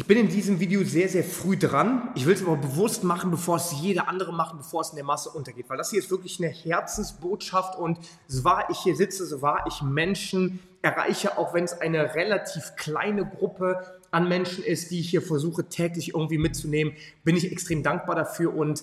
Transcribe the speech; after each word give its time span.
Ich 0.00 0.06
bin 0.06 0.16
in 0.16 0.30
diesem 0.30 0.60
Video 0.60 0.82
sehr, 0.82 1.10
sehr 1.10 1.22
früh 1.22 1.58
dran. 1.58 2.08
Ich 2.14 2.24
will 2.24 2.32
es 2.32 2.42
aber 2.42 2.56
bewusst 2.56 3.04
machen, 3.04 3.30
bevor 3.30 3.56
es 3.56 3.82
jeder 3.82 4.08
andere 4.08 4.32
machen, 4.32 4.56
bevor 4.56 4.80
es 4.80 4.88
in 4.88 4.96
der 4.96 5.04
Masse 5.04 5.28
untergeht. 5.28 5.68
Weil 5.68 5.76
das 5.76 5.90
hier 5.90 5.98
ist 5.98 6.10
wirklich 6.10 6.40
eine 6.40 6.48
Herzensbotschaft 6.48 7.78
und 7.78 7.98
so 8.26 8.42
wahr 8.42 8.68
ich 8.70 8.78
hier 8.78 8.96
sitze, 8.96 9.26
so 9.26 9.42
wahr 9.42 9.66
ich 9.68 9.82
Menschen 9.82 10.60
erreiche, 10.80 11.36
auch 11.36 11.52
wenn 11.52 11.64
es 11.64 11.82
eine 11.82 12.14
relativ 12.14 12.76
kleine 12.76 13.26
Gruppe 13.26 14.00
an 14.10 14.26
Menschen 14.26 14.64
ist, 14.64 14.90
die 14.90 15.00
ich 15.00 15.10
hier 15.10 15.20
versuche 15.20 15.68
täglich 15.68 16.14
irgendwie 16.14 16.38
mitzunehmen, 16.38 16.94
bin 17.22 17.36
ich 17.36 17.52
extrem 17.52 17.82
dankbar 17.82 18.14
dafür. 18.16 18.56
Und 18.56 18.82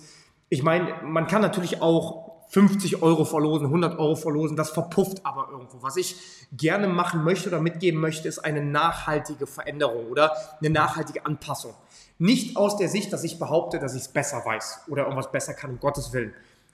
ich 0.50 0.62
meine, 0.62 1.02
man 1.02 1.26
kann 1.26 1.42
natürlich 1.42 1.82
auch 1.82 2.37
50 2.50 3.02
Euro 3.02 3.26
verlosen, 3.26 3.68
100 3.68 4.00
Euro 4.00 4.16
verlosen, 4.16 4.56
das 4.56 4.70
verpufft 4.70 5.26
aber 5.26 5.50
irgendwo. 5.52 5.82
Was 5.82 5.98
ich 5.98 6.16
gerne 6.52 6.88
machen 6.88 7.24
möchte 7.24 7.50
oder 7.50 7.60
mitgeben 7.60 8.00
möchte, 8.00 8.28
ist 8.28 8.40
eine 8.40 8.64
nachhaltige 8.64 9.48
Veränderung 9.48 10.08
oder 10.08 10.32
eine 10.60 10.70
nachhaltige 10.70 11.26
Anpassung. 11.26 11.74
Nicht 12.20 12.56
aus 12.58 12.78
der 12.78 12.90
Sicht, 12.90 13.12
dass 13.12 13.24
ich 13.24 13.38
behaupte, 13.38 13.80
dass 13.80 13.96
ich 13.96 14.04
es 14.04 14.08
besser 14.08 14.44
weiß 14.46 14.84
oder 14.88 15.04
irgendwas 15.04 15.32
besser 15.32 15.54
kann, 15.54 15.72
um 15.72 15.80
Gottes 15.80 16.14
Willen. 16.14 16.34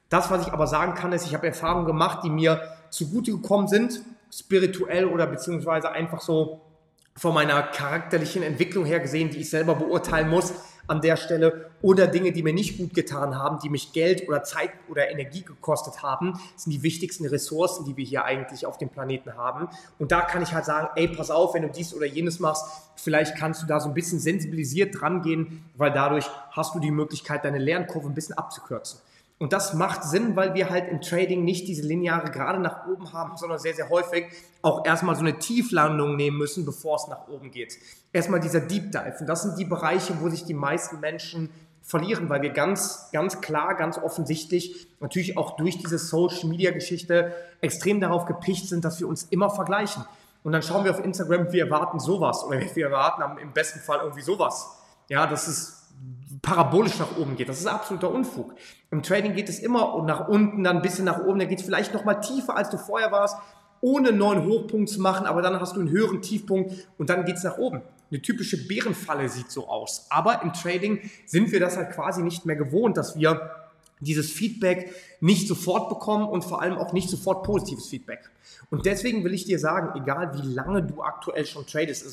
Das, 0.09 0.30
was 0.30 0.45
ich 0.45 0.54
aber 0.54 0.67
sagen 0.67 0.94
kann, 0.94 1.12
ist, 1.12 1.26
ich 1.26 1.34
habe 1.34 1.48
Erfahrungen 1.48 1.88
gemacht, 1.88 2.20
die 2.23 2.30
mir 2.30 2.62
zugute 2.92 3.31
gekommen 3.31 3.67
sind, 3.67 4.02
spirituell 4.31 5.05
oder 5.05 5.26
beziehungsweise 5.26 5.92
einfach 5.92 6.22
so 6.22 6.62
von 7.16 7.34
meiner 7.34 7.62
charakterlichen 7.64 8.44
Entwicklung 8.44 8.86
her 8.86 9.00
gesehen, 9.00 9.31
die 9.31 9.40
ich 9.40 9.50
selber 9.50 9.76
beurteilen 9.76 10.30
muss 10.30 10.53
an 10.88 11.02
der 11.02 11.16
Stelle 11.18 11.70
oder 11.82 12.08
Dinge, 12.08 12.32
die 12.32 12.44
mir 12.44 12.54
nicht 12.54 12.78
gut 12.78 12.94
getan 12.94 13.38
haben, 13.38 13.60
die 13.60 13.70
mich 13.70 13.94
Geld 13.94 14.28
oder 14.28 14.44
Zeit 14.44 14.72
oder 14.90 15.09
Energie 15.09 15.44
gekostet 15.44 16.04
haben, 16.04 16.40
sind 16.56 16.72
die 16.72 16.84
wichtigsten 16.84 17.26
Ressourcen, 17.26 17.86
die 17.86 17.96
wir 17.98 18.06
hier 18.06 18.26
eigentlich 18.26 18.66
auf 18.66 18.78
dem 18.78 18.90
Planeten 18.90 19.36
haben. 19.36 19.70
Und 20.00 20.12
da 20.12 20.22
kann 20.22 20.42
ich 20.42 20.54
halt 20.54 20.66
sagen, 20.66 20.90
ey, 20.96 21.08
pass 21.08 21.32
auf, 21.32 21.54
wenn 21.54 21.64
du 21.64 21.70
dies 21.70 21.94
oder 21.94 22.06
jenes 22.06 22.40
machst, 22.40 22.66
vielleicht 22.96 23.38
kannst 23.38 23.62
du 23.62 23.68
da 23.68 23.80
so 23.80 23.88
ein 23.88 23.94
bisschen 23.94 24.20
sensibilisiert 24.20 25.00
dran 25.00 25.22
gehen, 25.22 25.66
weil 25.76 25.92
dadurch 25.92 26.26
hast 26.52 26.76
du 26.76 26.80
die 26.80 26.92
Möglichkeit, 26.92 27.45
deine 27.45 27.59
Lernkurve 27.59 28.08
ein 28.08 28.14
bisschen 28.14 28.38
abzukürzen. 28.38 29.00
Und 29.39 29.52
das 29.52 29.73
macht 29.73 30.03
Sinn, 30.03 30.36
weil 30.36 30.53
wir 30.53 30.70
halt 30.70 30.89
im 30.89 31.02
Trading 31.02 31.44
nicht 31.44 31.67
diese 31.67 31.86
lineare 31.86 32.31
gerade 32.31 32.59
nach 32.59 32.88
oben 32.88 33.12
haben, 33.14 33.36
sondern 33.36 33.59
sehr, 33.59 33.73
sehr 33.73 33.89
häufig 33.89 34.26
auch 34.62 34.86
erstmal 34.86 35.16
so 35.16 35.22
eine 35.22 35.38
Tieflandung 35.39 36.16
nehmen 36.16 36.38
müssen, 36.38 36.66
bevor 36.66 36.95
es 36.95 37.08
nach 37.08 37.28
oben 37.28 37.52
geht. 37.52 37.78
Erstmal 38.14 38.39
dieser 38.39 38.61
Deep 38.61 38.92
Dive. 38.92 39.16
Und 39.20 39.28
das 39.28 39.42
sind 39.44 39.58
die 39.58 39.66
Bereiche, 39.66 40.22
wo 40.22 40.30
sich 40.30 40.45
die 40.45 40.54
meisten 40.54 41.00
Menschen 41.00 41.50
verlieren, 41.81 42.30
weil 42.30 42.42
wir 42.42 42.52
ganz, 42.52 43.09
ganz 43.11 43.42
klar, 43.42 43.76
ganz 43.76 43.98
offensichtlich 43.98 44.88
natürlich 45.02 45.38
auch 45.38 45.58
durch 45.58 45.78
diese 45.78 45.98
Social 45.98 46.48
Media 46.48 46.72
Geschichte 46.72 47.34
extrem 47.59 48.00
darauf 48.00 48.26
gepicht 48.26 48.70
sind, 48.70 48.86
dass 48.86 49.00
wir 49.02 49.08
uns 49.08 49.23
immer 49.23 49.50
vergleichen. 49.50 50.06
Und 50.44 50.54
dann 50.54 50.61
schauen 50.61 50.86
wir 50.86 50.92
auf 50.92 51.04
Instagram, 51.04 51.52
wir 51.52 51.66
erwarten 51.66 52.00
sowas 52.00 52.44
oder 52.45 52.61
wir 52.73 52.86
erwarten 52.86 53.38
im 53.39 53.52
besten 53.52 53.80
Fall 53.80 54.00
irgendwie 54.02 54.22
sowas. 54.22 54.70
Ja, 55.09 55.28
das 55.28 55.48
ist 55.48 55.83
parabolisch 56.41 56.99
nach 56.99 57.17
oben 57.17 57.36
geht. 57.36 57.49
Das 57.49 57.59
ist 57.59 57.67
absoluter 57.67 58.11
Unfug. 58.11 58.53
Im 58.91 59.02
Trading 59.02 59.33
geht 59.33 59.49
es 59.49 59.59
immer 59.59 60.03
nach 60.05 60.27
unten, 60.27 60.63
dann 60.63 60.77
ein 60.77 60.81
bisschen 60.81 61.05
nach 61.05 61.23
oben, 61.25 61.39
dann 61.39 61.47
geht 61.47 61.59
es 61.59 61.66
vielleicht 61.66 61.94
noch 61.94 62.05
mal 62.05 62.16
tiefer, 62.16 62.55
als 62.55 62.69
du 62.69 62.77
vorher 62.77 63.11
warst, 63.11 63.38
ohne 63.81 64.09
einen 64.09 64.17
neuen 64.17 64.45
Hochpunkt 64.45 64.89
zu 64.89 65.02
machen, 65.02 65.25
aber 65.25 65.41
dann 65.41 65.59
hast 65.59 65.75
du 65.75 65.80
einen 65.80 65.89
höheren 65.89 66.21
Tiefpunkt 66.21 66.73
und 66.97 67.09
dann 67.09 67.25
geht 67.25 67.38
es 67.38 67.44
nach 67.44 67.58
oben. 67.58 67.81
Eine 68.11 68.21
typische 68.21 68.67
Bärenfalle 68.67 69.27
sieht 69.27 69.49
so 69.52 69.67
aus. 69.67 70.05
Aber 70.09 70.41
im 70.44 70.53
Trading 70.53 71.09
sind 71.25 71.52
wir 71.52 71.59
das 71.59 71.77
halt 71.77 71.91
quasi 71.91 72.21
nicht 72.21 72.45
mehr 72.45 72.55
gewohnt, 72.55 72.95
dass 72.95 73.17
wir 73.17 73.62
dieses 73.99 74.31
Feedback 74.31 74.94
nicht 75.22 75.47
sofort 75.47 75.89
bekommen 75.89 76.27
und 76.27 76.44
vor 76.44 76.61
allem 76.61 76.77
auch 76.77 76.94
nicht 76.94 77.09
sofort 77.09 77.44
positives 77.44 77.88
Feedback. 77.88 78.30
Und 78.69 78.86
deswegen 78.86 79.23
will 79.23 79.33
ich 79.33 79.45
dir 79.45 79.59
sagen, 79.59 79.99
egal 80.02 80.33
wie 80.36 80.53
lange 80.53 80.83
du 80.83 81.02
aktuell 81.02 81.45
schon 81.45 81.66
tradest, 81.67 82.05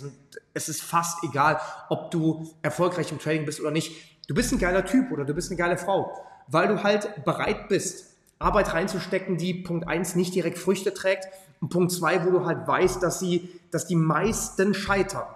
es 0.54 0.68
ist 0.68 0.82
fast 0.82 1.18
egal, 1.24 1.60
ob 1.88 2.10
du 2.10 2.50
erfolgreich 2.62 3.10
im 3.12 3.18
Trading 3.18 3.46
bist 3.46 3.60
oder 3.60 3.70
nicht. 3.70 3.92
Du 4.28 4.34
bist 4.34 4.52
ein 4.52 4.58
geiler 4.58 4.84
Typ 4.84 5.10
oder 5.10 5.24
du 5.24 5.34
bist 5.34 5.50
eine 5.50 5.58
geile 5.58 5.76
Frau, 5.76 6.12
weil 6.48 6.68
du 6.68 6.82
halt 6.82 7.24
bereit 7.24 7.68
bist, 7.68 8.14
Arbeit 8.38 8.72
reinzustecken, 8.72 9.36
die 9.36 9.54
Punkt 9.54 9.88
1 9.88 10.16
nicht 10.16 10.34
direkt 10.34 10.58
Früchte 10.58 10.94
trägt 10.94 11.28
und 11.60 11.68
Punkt 11.68 11.92
2, 11.92 12.26
wo 12.26 12.30
du 12.30 12.46
halt 12.46 12.66
weißt, 12.66 13.02
dass, 13.02 13.18
sie, 13.20 13.48
dass 13.70 13.86
die 13.86 13.96
meisten 13.96 14.74
scheitern. 14.74 15.26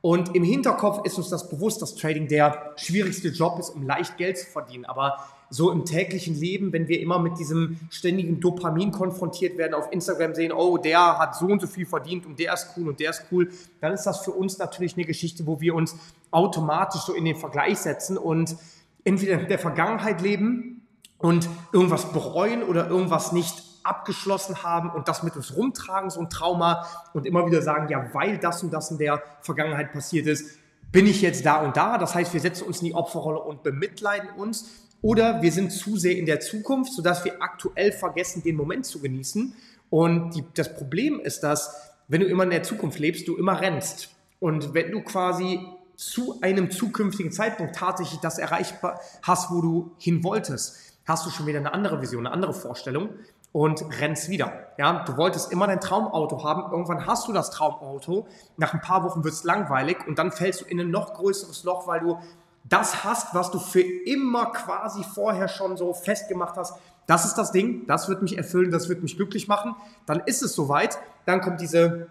Und 0.00 0.34
im 0.34 0.44
Hinterkopf 0.44 1.06
ist 1.06 1.16
uns 1.16 1.30
das 1.30 1.48
bewusst, 1.48 1.80
dass 1.80 1.94
Trading 1.94 2.28
der 2.28 2.74
schwierigste 2.76 3.28
Job 3.28 3.58
ist, 3.58 3.70
um 3.70 3.86
leicht 3.86 4.18
Geld 4.18 4.36
zu 4.36 4.46
verdienen. 4.46 4.84
Aber 4.84 5.18
so 5.54 5.70
im 5.70 5.84
täglichen 5.84 6.34
Leben, 6.34 6.72
wenn 6.72 6.88
wir 6.88 7.00
immer 7.00 7.18
mit 7.18 7.38
diesem 7.38 7.78
ständigen 7.88 8.40
Dopamin 8.40 8.90
konfrontiert 8.90 9.56
werden, 9.56 9.74
auf 9.74 9.92
Instagram 9.92 10.34
sehen, 10.34 10.52
oh, 10.52 10.78
der 10.78 11.18
hat 11.18 11.36
so 11.36 11.46
und 11.46 11.60
so 11.60 11.68
viel 11.68 11.86
verdient 11.86 12.26
und 12.26 12.38
der 12.38 12.54
ist 12.54 12.70
cool 12.76 12.88
und 12.88 12.98
der 12.98 13.10
ist 13.10 13.24
cool, 13.30 13.50
dann 13.80 13.92
ist 13.92 14.04
das 14.04 14.24
für 14.24 14.32
uns 14.32 14.58
natürlich 14.58 14.96
eine 14.96 15.04
Geschichte, 15.04 15.46
wo 15.46 15.60
wir 15.60 15.74
uns 15.74 15.96
automatisch 16.32 17.02
so 17.02 17.14
in 17.14 17.24
den 17.24 17.36
Vergleich 17.36 17.78
setzen 17.78 18.18
und 18.18 18.56
entweder 19.04 19.40
in 19.40 19.48
der 19.48 19.60
Vergangenheit 19.60 20.20
leben 20.20 20.86
und 21.18 21.48
irgendwas 21.72 22.12
bereuen 22.12 22.64
oder 22.64 22.88
irgendwas 22.88 23.30
nicht 23.30 23.62
abgeschlossen 23.84 24.64
haben 24.64 24.90
und 24.90 25.06
das 25.06 25.22
mit 25.22 25.36
uns 25.36 25.54
rumtragen, 25.54 26.10
so 26.10 26.18
ein 26.18 26.30
Trauma 26.30 26.86
und 27.12 27.26
immer 27.26 27.46
wieder 27.46 27.62
sagen, 27.62 27.88
ja, 27.88 28.08
weil 28.12 28.38
das 28.38 28.62
und 28.64 28.72
das 28.72 28.90
in 28.90 28.98
der 28.98 29.22
Vergangenheit 29.42 29.92
passiert 29.92 30.26
ist, 30.26 30.58
bin 30.90 31.06
ich 31.06 31.22
jetzt 31.22 31.46
da 31.46 31.60
und 31.60 31.76
da. 31.76 31.98
Das 31.98 32.14
heißt, 32.14 32.32
wir 32.32 32.40
setzen 32.40 32.66
uns 32.66 32.80
in 32.80 32.86
die 32.86 32.94
Opferrolle 32.94 33.40
und 33.40 33.62
bemitleiden 33.62 34.30
uns 34.30 34.70
oder 35.04 35.42
wir 35.42 35.52
sind 35.52 35.70
zu 35.70 35.98
sehr 35.98 36.16
in 36.16 36.24
der 36.24 36.40
Zukunft, 36.40 36.94
sodass 36.94 37.26
wir 37.26 37.42
aktuell 37.42 37.92
vergessen, 37.92 38.42
den 38.42 38.56
Moment 38.56 38.86
zu 38.86 39.00
genießen. 39.02 39.54
Und 39.90 40.30
die, 40.34 40.44
das 40.54 40.74
Problem 40.74 41.20
ist, 41.20 41.42
dass 41.42 41.92
wenn 42.08 42.22
du 42.22 42.26
immer 42.26 42.44
in 42.44 42.50
der 42.50 42.62
Zukunft 42.62 42.98
lebst, 42.98 43.28
du 43.28 43.36
immer 43.36 43.60
rennst. 43.60 44.08
Und 44.40 44.72
wenn 44.72 44.90
du 44.90 45.02
quasi 45.02 45.60
zu 45.94 46.40
einem 46.40 46.70
zukünftigen 46.70 47.32
Zeitpunkt 47.32 47.76
tatsächlich 47.76 48.18
das 48.20 48.38
erreichbar 48.38 48.98
hast, 49.20 49.50
wo 49.50 49.60
du 49.60 49.92
hin 49.98 50.24
wolltest, 50.24 50.78
hast 51.04 51.26
du 51.26 51.30
schon 51.30 51.46
wieder 51.46 51.58
eine 51.58 51.74
andere 51.74 52.00
Vision, 52.00 52.26
eine 52.26 52.34
andere 52.34 52.54
Vorstellung 52.54 53.10
und 53.52 53.84
rennst 54.00 54.30
wieder. 54.30 54.68
Ja, 54.78 55.04
du 55.04 55.18
wolltest 55.18 55.52
immer 55.52 55.66
dein 55.66 55.80
Traumauto 55.80 56.42
haben. 56.42 56.72
Irgendwann 56.72 57.06
hast 57.06 57.28
du 57.28 57.34
das 57.34 57.50
Traumauto. 57.50 58.26
Nach 58.56 58.72
ein 58.72 58.80
paar 58.80 59.04
Wochen 59.04 59.22
wird 59.22 59.34
es 59.34 59.44
langweilig 59.44 59.98
und 60.08 60.18
dann 60.18 60.32
fällst 60.32 60.62
du 60.62 60.64
in 60.64 60.80
ein 60.80 60.90
noch 60.90 61.12
größeres 61.12 61.62
Loch, 61.64 61.86
weil 61.86 62.00
du 62.00 62.18
das 62.64 63.04
hast, 63.04 63.34
was 63.34 63.50
du 63.50 63.58
für 63.58 63.82
immer 63.82 64.46
quasi 64.46 65.04
vorher 65.04 65.48
schon 65.48 65.76
so 65.76 65.92
festgemacht 65.92 66.56
hast, 66.56 66.74
das 67.06 67.26
ist 67.26 67.34
das 67.34 67.52
Ding, 67.52 67.86
das 67.86 68.08
wird 68.08 68.22
mich 68.22 68.38
erfüllen, 68.38 68.70
das 68.70 68.88
wird 68.88 69.02
mich 69.02 69.16
glücklich 69.16 69.46
machen, 69.46 69.76
dann 70.06 70.20
ist 70.20 70.42
es 70.42 70.54
soweit, 70.54 70.98
dann 71.26 71.42
kommt 71.42 71.60
diese, 71.60 72.06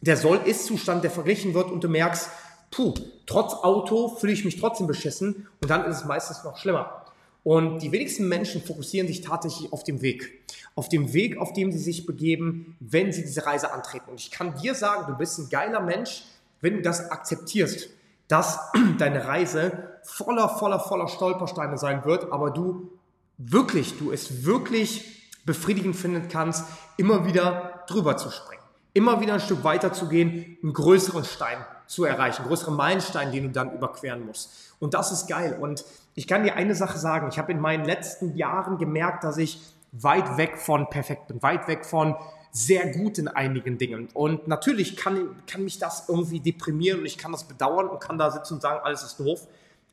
der 0.00 0.16
Soll-Ist-Zustand, 0.16 1.02
der 1.02 1.10
verglichen 1.10 1.54
wird 1.54 1.72
und 1.72 1.82
du 1.82 1.88
merkst, 1.88 2.30
puh, 2.70 2.94
trotz 3.26 3.54
Auto 3.54 4.08
fühle 4.08 4.32
ich 4.32 4.44
mich 4.44 4.60
trotzdem 4.60 4.86
beschissen 4.86 5.48
und 5.60 5.68
dann 5.68 5.84
ist 5.84 5.98
es 5.98 6.04
meistens 6.04 6.44
noch 6.44 6.56
schlimmer. 6.56 7.02
Und 7.42 7.80
die 7.80 7.92
wenigsten 7.92 8.28
Menschen 8.28 8.62
fokussieren 8.62 9.06
sich 9.06 9.20
tatsächlich 9.20 9.72
auf 9.72 9.84
dem 9.84 10.02
Weg. 10.02 10.44
Auf 10.74 10.88
dem 10.88 11.12
Weg, 11.12 11.38
auf 11.38 11.52
dem 11.52 11.70
sie 11.70 11.78
sich 11.78 12.04
begeben, 12.04 12.76
wenn 12.80 13.12
sie 13.12 13.22
diese 13.22 13.46
Reise 13.46 13.72
antreten. 13.72 14.10
Und 14.10 14.20
ich 14.20 14.32
kann 14.32 14.56
dir 14.60 14.74
sagen, 14.74 15.06
du 15.06 15.16
bist 15.16 15.38
ein 15.38 15.48
geiler 15.48 15.80
Mensch, 15.80 16.24
wenn 16.60 16.74
du 16.74 16.82
das 16.82 17.10
akzeptierst 17.10 17.88
dass 18.28 18.58
deine 18.98 19.26
Reise 19.26 19.95
voller, 20.06 20.48
voller, 20.48 20.78
voller 20.80 21.08
Stolpersteine 21.08 21.78
sein 21.78 22.04
wird, 22.04 22.32
aber 22.32 22.50
du 22.50 22.90
wirklich, 23.38 23.98
du 23.98 24.12
es 24.12 24.44
wirklich 24.44 25.30
befriedigend 25.44 25.96
finden 25.96 26.28
kannst, 26.28 26.64
immer 26.96 27.26
wieder 27.26 27.84
drüber 27.86 28.16
zu 28.16 28.30
springen. 28.30 28.62
Immer 28.94 29.20
wieder 29.20 29.34
ein 29.34 29.40
Stück 29.40 29.62
weiter 29.62 29.92
zu 29.92 30.08
gehen, 30.08 30.58
einen 30.62 30.72
größeren 30.72 31.24
Stein 31.24 31.58
zu 31.86 32.04
erreichen, 32.04 32.44
größeren 32.46 32.74
Meilenstein, 32.74 33.30
den 33.30 33.44
du 33.44 33.50
dann 33.50 33.72
überqueren 33.72 34.24
musst. 34.26 34.74
Und 34.78 34.94
das 34.94 35.12
ist 35.12 35.28
geil. 35.28 35.58
Und 35.60 35.84
ich 36.14 36.26
kann 36.26 36.44
dir 36.44 36.56
eine 36.56 36.74
Sache 36.74 36.98
sagen. 36.98 37.28
Ich 37.30 37.38
habe 37.38 37.52
in 37.52 37.60
meinen 37.60 37.84
letzten 37.84 38.36
Jahren 38.36 38.78
gemerkt, 38.78 39.22
dass 39.22 39.36
ich 39.36 39.60
weit 39.92 40.36
weg 40.36 40.58
von 40.58 40.88
perfekt 40.90 41.28
bin, 41.28 41.42
weit 41.42 41.68
weg 41.68 41.84
von 41.84 42.16
sehr 42.50 42.90
gut 42.92 43.18
in 43.18 43.28
einigen 43.28 43.76
Dingen. 43.76 44.08
Und 44.14 44.48
natürlich 44.48 44.96
kann, 44.96 45.36
kann 45.46 45.62
mich 45.62 45.78
das 45.78 46.08
irgendwie 46.08 46.40
deprimieren 46.40 47.00
und 47.00 47.06
ich 47.06 47.18
kann 47.18 47.32
das 47.32 47.44
bedauern 47.44 47.88
und 47.88 48.00
kann 48.00 48.16
da 48.16 48.30
sitzen 48.30 48.54
und 48.54 48.62
sagen, 48.62 48.80
alles 48.82 49.02
ist 49.02 49.20
doof. 49.20 49.46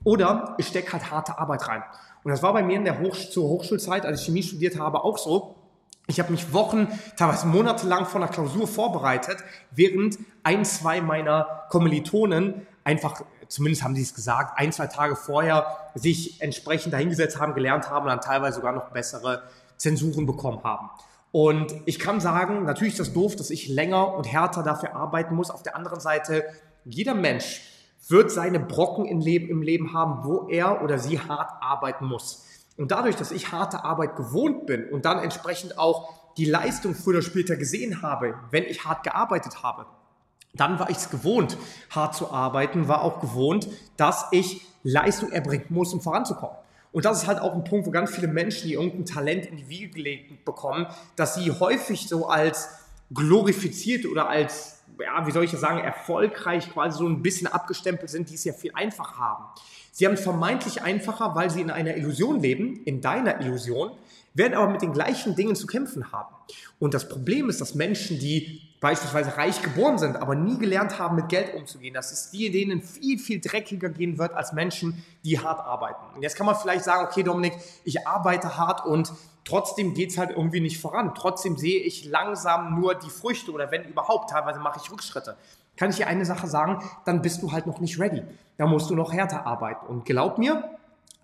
Oder 0.03 0.55
ich 0.57 0.67
stecke 0.67 0.93
halt 0.93 1.11
harte 1.11 1.37
Arbeit 1.37 1.67
rein. 1.67 1.83
Und 2.23 2.31
das 2.31 2.41
war 2.43 2.53
bei 2.53 2.63
mir 2.63 2.77
in 2.77 2.85
der 2.85 2.99
Hoch 2.99 3.15
zur 3.15 3.49
Hochschulzeit, 3.49 4.05
als 4.05 4.21
ich 4.21 4.25
Chemie 4.25 4.43
studiert 4.43 4.79
habe, 4.79 5.03
auch 5.03 5.17
so. 5.17 5.55
Ich 6.07 6.19
habe 6.19 6.31
mich 6.31 6.51
Wochen, 6.51 6.87
teilweise 7.15 7.47
monatelang 7.47 8.05
vor 8.05 8.21
einer 8.21 8.29
Klausur 8.29 8.67
vorbereitet, 8.67 9.37
während 9.71 10.17
ein, 10.43 10.65
zwei 10.65 10.99
meiner 10.99 11.63
Kommilitonen 11.69 12.67
einfach, 12.83 13.21
zumindest 13.47 13.83
haben 13.83 13.95
sie 13.95 14.01
es 14.01 14.13
gesagt, 14.13 14.59
ein, 14.59 14.73
zwei 14.73 14.87
Tage 14.87 15.15
vorher 15.15 15.65
sich 15.95 16.41
entsprechend 16.41 16.93
dahingesetzt 16.93 17.39
haben, 17.39 17.53
gelernt 17.53 17.89
haben 17.89 18.03
und 18.03 18.09
dann 18.09 18.19
teilweise 18.19 18.57
sogar 18.57 18.73
noch 18.73 18.89
bessere 18.89 19.43
Zensuren 19.77 20.25
bekommen 20.25 20.61
haben. 20.63 20.89
Und 21.31 21.73
ich 21.85 21.99
kann 21.99 22.19
sagen, 22.19 22.65
natürlich 22.65 22.93
ist 22.93 22.99
das 22.99 23.13
doof, 23.13 23.35
dass 23.35 23.49
ich 23.49 23.67
länger 23.67 24.13
und 24.13 24.25
härter 24.25 24.61
dafür 24.61 24.95
arbeiten 24.95 25.35
muss. 25.35 25.49
Auf 25.49 25.63
der 25.63 25.75
anderen 25.75 25.99
Seite, 25.99 26.43
jeder 26.85 27.15
Mensch 27.15 27.61
wird 28.07 28.31
seine 28.31 28.59
Brocken 28.59 29.05
im 29.05 29.19
Leben, 29.19 29.49
im 29.49 29.61
Leben 29.61 29.93
haben, 29.93 30.23
wo 30.23 30.47
er 30.49 30.83
oder 30.83 30.99
sie 30.99 31.19
hart 31.19 31.51
arbeiten 31.61 32.05
muss. 32.05 32.45
Und 32.77 32.91
dadurch, 32.91 33.15
dass 33.15 33.31
ich 33.31 33.51
harte 33.51 33.83
Arbeit 33.83 34.15
gewohnt 34.15 34.65
bin 34.65 34.89
und 34.89 35.05
dann 35.05 35.19
entsprechend 35.19 35.77
auch 35.77 36.09
die 36.37 36.45
Leistung 36.45 36.95
früher 36.95 37.17
oder 37.17 37.21
später 37.21 37.55
gesehen 37.55 38.01
habe, 38.01 38.35
wenn 38.49 38.63
ich 38.63 38.85
hart 38.85 39.03
gearbeitet 39.03 39.61
habe, 39.63 39.85
Dann 40.55 40.77
war 40.77 40.89
ich 40.91 40.97
es 40.97 41.09
gewohnt, 41.09 41.57
hart 41.89 42.13
zu 42.13 42.31
arbeiten, 42.31 42.87
war 42.87 43.01
auch 43.01 43.19
gewohnt, 43.19 43.67
dass 43.97 44.27
ich 44.31 44.61
Leistung 44.83 45.31
erbringen 45.31 45.65
muss, 45.69 45.93
um 45.93 46.01
voranzukommen. 46.01 46.55
Und 46.91 47.05
das 47.05 47.23
ist 47.23 47.27
halt 47.27 47.39
auch 47.39 47.55
ein 47.55 47.63
Punkt, 47.63 47.87
wo 47.87 47.91
ganz 47.91 48.11
viele 48.11 48.27
Menschen, 48.27 48.67
die 48.67 48.75
irgendein 48.75 49.05
Talent 49.05 49.47
in 49.47 49.57
die 49.57 49.67
Wiege 49.67 49.89
gelegt 49.89 50.45
bekommen, 50.45 50.85
dass 51.15 51.33
sie 51.33 51.49
häufig 51.51 52.07
so 52.07 52.27
als 52.27 52.69
glorifiziert 53.11 54.05
oder 54.05 54.29
als, 54.29 54.82
ja, 55.01 55.25
wie 55.25 55.31
soll 55.31 55.43
ich 55.43 55.51
das 55.51 55.61
sagen, 55.61 55.79
erfolgreich 55.79 56.71
quasi 56.71 56.97
so 56.97 57.07
ein 57.07 57.21
bisschen 57.21 57.47
abgestempelt 57.47 58.09
sind, 58.09 58.29
die 58.29 58.35
es 58.35 58.43
ja 58.43 58.53
viel 58.53 58.71
einfacher 58.73 59.17
haben. 59.17 59.45
Sie 59.91 60.05
haben 60.05 60.13
es 60.13 60.21
vermeintlich 60.21 60.81
einfacher, 60.81 61.35
weil 61.35 61.49
sie 61.49 61.61
in 61.61 61.69
einer 61.69 61.95
Illusion 61.95 62.39
leben, 62.39 62.81
in 62.85 63.01
deiner 63.01 63.39
Illusion, 63.41 63.91
werden 64.33 64.55
aber 64.55 64.71
mit 64.71 64.81
den 64.81 64.93
gleichen 64.93 65.35
Dingen 65.35 65.55
zu 65.55 65.67
kämpfen 65.67 66.11
haben. 66.11 66.33
Und 66.79 66.93
das 66.93 67.07
Problem 67.07 67.49
ist, 67.49 67.61
dass 67.61 67.75
Menschen, 67.75 68.19
die 68.19 68.62
beispielsweise 68.83 69.37
reich 69.37 69.61
geboren 69.61 69.97
sind, 69.97 70.17
aber 70.17 70.35
nie 70.35 70.57
gelernt 70.57 70.99
haben, 70.99 71.15
mit 71.15 71.29
Geld 71.29 71.55
umzugehen, 71.55 71.93
dass 71.93 72.11
es 72.11 72.31
die, 72.31 72.51
denen 72.51 72.81
viel, 72.81 73.17
viel 73.17 73.39
dreckiger 73.39 73.87
gehen 73.87 74.17
wird 74.17 74.33
als 74.33 74.51
Menschen, 74.51 75.05
die 75.23 75.39
hart 75.39 75.61
arbeiten. 75.61 76.03
Und 76.13 76.21
jetzt 76.21 76.35
kann 76.35 76.45
man 76.45 76.57
vielleicht 76.57 76.83
sagen, 76.83 77.07
okay, 77.09 77.23
Dominik, 77.23 77.53
ich 77.85 78.05
arbeite 78.05 78.57
hart 78.57 78.85
und 78.85 79.13
trotzdem 79.45 79.93
geht 79.93 80.11
es 80.11 80.17
halt 80.17 80.31
irgendwie 80.31 80.59
nicht 80.59 80.81
voran. 80.81 81.13
Trotzdem 81.15 81.55
sehe 81.55 81.79
ich 81.79 82.03
langsam 82.03 82.77
nur 82.77 82.93
die 82.93 83.09
Früchte 83.09 83.53
oder 83.53 83.71
wenn 83.71 83.85
überhaupt, 83.85 84.31
teilweise 84.31 84.59
mache 84.59 84.81
ich 84.83 84.91
Rückschritte. 84.91 85.37
Kann 85.77 85.89
ich 85.89 85.95
dir 85.95 86.07
eine 86.07 86.25
Sache 86.25 86.47
sagen, 86.47 86.83
dann 87.05 87.21
bist 87.21 87.41
du 87.41 87.53
halt 87.53 87.65
noch 87.65 87.79
nicht 87.79 88.01
ready. 88.01 88.21
Da 88.57 88.67
musst 88.67 88.89
du 88.89 88.95
noch 88.95 89.13
härter 89.13 89.47
arbeiten. 89.47 89.85
Und 89.85 90.03
glaub 90.03 90.37
mir, 90.37 90.61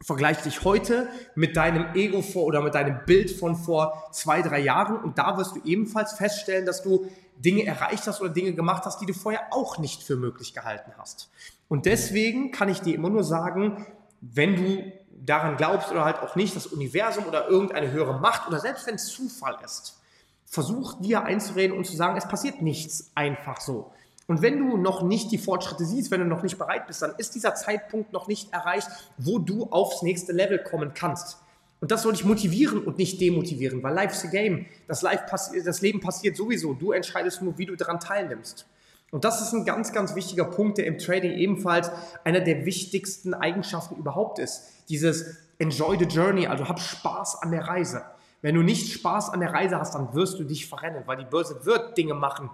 Vergleich 0.02 0.42
dich 0.44 0.64
heute 0.64 1.10
mit 1.36 1.58
deinem 1.58 1.94
Ego 1.94 2.22
vor 2.22 2.46
oder 2.46 2.62
mit 2.62 2.74
deinem 2.74 3.00
Bild 3.06 3.30
von 3.32 3.58
vor 3.58 4.08
zwei, 4.14 4.42
drei 4.42 4.60
Jahren 4.60 4.96
und 4.96 5.18
da 5.18 5.38
wirst 5.38 5.58
du 5.58 5.62
ebenfalls 5.66 6.14
feststellen, 6.14 6.66
dass 6.66 6.82
du 6.84 7.10
Dinge 7.40 7.66
erreicht 7.66 8.06
hast 8.06 8.22
oder 8.22 8.30
Dinge 8.30 8.54
gemacht 8.54 8.86
hast, 8.86 9.02
die 9.02 9.06
du 9.06 9.14
vorher 9.14 9.48
auch 9.52 9.78
nicht 9.78 10.04
für 10.04 10.16
möglich 10.16 10.54
gehalten 10.54 10.92
hast. 10.98 11.30
Und 11.68 11.86
deswegen 11.86 12.52
kann 12.52 12.70
ich 12.70 12.82
dir 12.82 12.96
immer 12.96 13.10
nur 13.10 13.24
sagen, 13.24 13.88
wenn 14.22 14.56
du 14.56 14.92
daran 15.26 15.58
glaubst 15.58 15.92
oder 15.92 16.06
halt 16.06 16.20
auch 16.20 16.36
nicht, 16.36 16.56
das 16.56 16.68
Universum 16.68 17.26
oder 17.26 17.48
irgendeine 17.48 17.92
höhere 17.92 18.20
Macht 18.20 18.48
oder 18.48 18.60
selbst 18.60 18.88
wenn 18.88 18.96
es 18.96 19.08
Zufall 19.08 19.58
ist, 19.64 20.00
versuch 20.46 21.00
dir 21.00 21.24
einzureden 21.24 21.78
und 21.78 21.86
zu 21.86 21.96
sagen, 21.96 22.18
es 22.18 22.28
passiert 22.28 22.62
nichts 22.62 23.12
einfach 23.16 23.62
so. 23.62 23.92
Und 24.28 24.42
wenn 24.42 24.60
du 24.60 24.78
noch 24.78 25.02
nicht 25.02 25.32
die 25.32 25.38
Fortschritte 25.38 25.86
siehst, 25.86 26.12
wenn 26.12 26.20
du 26.20 26.28
noch 26.28 26.44
nicht 26.44 26.58
bereit 26.58 26.88
bist, 26.88 27.02
dann 27.02 27.14
ist 27.18 27.34
dieser 27.36 27.56
Zeitpunkt 27.56 28.14
noch 28.14 28.28
nicht 28.28 28.54
erreicht, 28.54 28.88
wo 29.18 29.40
du 29.40 29.66
aufs 29.72 30.04
nächste 30.04 30.34
Level 30.34 30.60
kommen 30.60 30.94
kannst. 30.94 31.38
Und 31.82 31.92
das 31.92 32.04
soll 32.04 32.14
dich 32.14 32.26
motivieren 32.26 32.84
und 32.84 32.98
nicht 32.98 33.22
demotivieren, 33.22 33.82
weil 33.82 33.94
Life's 33.94 34.26
a 34.26 34.28
Game. 34.28 34.66
Das, 34.88 35.02
Life 35.02 35.24
das 35.64 35.82
Leben 35.82 36.02
passiert 36.02 36.36
sowieso. 36.36 36.74
Du 36.74 36.92
entscheidest 36.92 37.42
nur, 37.42 37.58
wie 37.58 37.66
du 37.66 37.76
daran 37.76 38.00
teilnimmst. 38.00 38.66
Und 39.12 39.24
das 39.24 39.42
ist 39.42 39.54
ein 39.54 39.66
ganz, 39.66 39.92
ganz 39.92 40.14
wichtiger 40.14 40.46
Punkt, 40.46 40.78
der 40.78 40.86
im 40.86 40.98
Trading 40.98 41.32
ebenfalls 41.32 41.90
einer 42.24 42.42
der 42.42 42.66
wichtigsten 42.66 43.34
Eigenschaften 43.34 43.96
überhaupt 43.96 44.40
ist. 44.40 44.64
Dieses 44.90 45.38
Enjoy 45.58 45.98
the 45.98 46.06
Journey, 46.06 46.48
also 46.48 46.68
hab 46.68 46.80
Spaß 46.80 47.42
an 47.42 47.52
der 47.52 47.68
Reise. 47.68 48.04
Wenn 48.42 48.56
du 48.56 48.62
nicht 48.62 48.94
Spaß 48.94 49.30
an 49.30 49.40
der 49.40 49.54
Reise 49.54 49.80
hast, 49.80 49.96
dann 49.96 50.14
wirst 50.14 50.40
du 50.40 50.44
dich 50.44 50.68
verrennen, 50.68 51.04
weil 51.06 51.18
die 51.18 51.26
Börse 51.26 51.66
wird 51.66 51.98
Dinge 51.98 52.14
machen, 52.14 52.50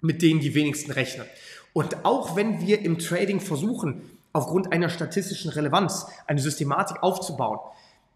mit 0.00 0.20
denen 0.20 0.40
die 0.40 0.54
wenigsten 0.54 0.90
rechnen. 0.90 1.26
Und 1.72 2.04
auch 2.04 2.36
wenn 2.36 2.60
wir 2.60 2.80
im 2.80 2.98
Trading 2.98 3.40
versuchen, 3.40 4.02
aufgrund 4.32 4.72
einer 4.72 4.88
statistischen 4.88 5.50
Relevanz 5.50 6.06
eine 6.26 6.40
Systematik 6.40 7.02
aufzubauen, 7.02 7.60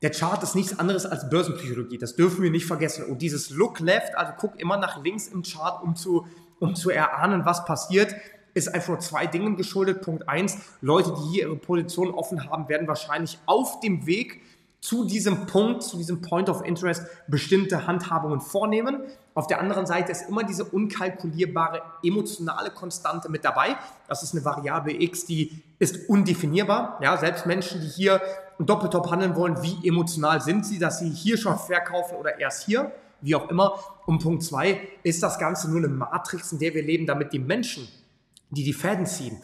der 0.03 0.11
Chart 0.11 0.43
ist 0.43 0.55
nichts 0.55 0.79
anderes 0.79 1.07
als 1.07 1.29
Börsenpsychologie. 1.29 1.99
Das 1.99 2.15
dürfen 2.15 2.43
wir 2.43 2.51
nicht 2.51 2.67
vergessen. 2.67 3.05
Und 3.07 3.21
dieses 3.21 3.51
Look 3.51 3.81
Left, 3.81 4.17
also 4.17 4.33
guck 4.39 4.59
immer 4.61 4.77
nach 4.77 5.03
links 5.03 5.27
im 5.27 5.43
Chart, 5.43 5.83
um 5.83 5.97
zu, 5.97 6.27
um 6.61 6.75
zu 6.75 6.91
erahnen, 6.91 7.45
was 7.45 7.65
passiert, 7.65 8.15
ist 8.55 8.73
einfach 8.73 8.89
nur 8.89 9.01
zwei 9.01 9.27
Dingen 9.27 9.57
geschuldet. 9.57 10.03
Punkt 10.03 10.29
eins: 10.29 10.59
Leute, 10.81 11.15
die 11.15 11.31
hier 11.31 11.43
ihre 11.47 11.57
Position 11.57 12.11
offen 12.11 12.49
haben, 12.49 12.69
werden 12.69 12.87
wahrscheinlich 12.87 13.39
auf 13.47 13.81
dem 13.81 14.07
Weg 14.07 14.41
zu 14.81 15.05
diesem 15.05 15.47
Punkt, 15.47 15.83
zu 15.83 15.97
diesem 15.97 16.23
Point 16.23 16.49
of 16.49 16.65
Interest 16.65 17.03
bestimmte 17.27 17.87
Handhabungen 17.87 18.41
vornehmen. 18.41 19.03
Auf 19.35 19.49
der 19.49 19.61
anderen 19.61 19.87
Seite 19.87 20.13
ist 20.13 20.29
immer 20.29 20.45
diese 20.45 20.65
unkalkulierbare 20.65 21.83
emotionale 22.05 22.71
Konstante 22.71 23.29
mit 23.29 23.45
dabei. 23.45 23.77
Das 24.07 24.23
ist 24.23 24.35
eine 24.35 24.45
Variable 24.45 25.01
X, 25.03 25.27
die 25.27 25.63
ist 25.81 26.09
undefinierbar. 26.09 26.99
Ja, 27.03 27.17
selbst 27.17 27.47
Menschen, 27.47 27.81
die 27.81 27.89
hier 27.89 28.21
Doppeltop 28.59 29.11
handeln 29.11 29.37
wollen, 29.37 29.63
wie 29.63 29.87
emotional 29.87 30.41
sind 30.41 30.67
sie, 30.67 30.79
dass 30.79 30.99
sie 30.99 31.11
hier 31.11 31.39
schon 31.39 31.59
verkaufen 31.59 32.17
oder 32.17 32.39
erst 32.39 32.67
hier, 32.67 32.93
wie 33.21 33.35
auch 33.35 33.49
immer. 33.51 33.79
Und 34.07 34.23
Punkt 34.23 34.43
zwei 34.43 34.81
ist 35.03 35.23
das 35.23 35.39
Ganze 35.39 35.71
nur 35.71 35.79
eine 35.79 35.89
Matrix, 35.89 36.53
in 36.53 36.59
der 36.59 36.75
wir 36.75 36.83
leben, 36.83 37.07
damit 37.07 37.33
die 37.33 37.39
Menschen, 37.39 37.89
die 38.51 38.65
die 38.65 38.73
Fäden 38.73 39.07
ziehen, 39.07 39.41